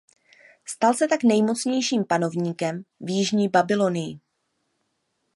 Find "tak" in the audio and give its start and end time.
1.07-1.23